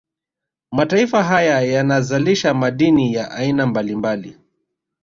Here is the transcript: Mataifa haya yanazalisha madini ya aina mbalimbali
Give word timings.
Mataifa 0.71 1.23
haya 1.23 1.61
yanazalisha 1.61 2.53
madini 2.53 3.13
ya 3.13 3.31
aina 3.31 3.67
mbalimbali 3.67 4.37